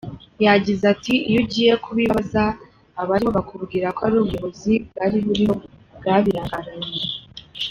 Yagize 0.45 0.83
ati 0.93 1.13
“Iyo 1.29 1.39
ugiye 1.43 1.73
kubibaza, 1.83 2.43
abariho 3.01 3.31
bakubwira 3.37 3.87
ko 3.95 3.99
ari 4.07 4.15
ubuyobozi 4.21 4.73
bwari 4.91 5.17
buriho 5.25 5.53
bwabirangaranye. 5.97 6.93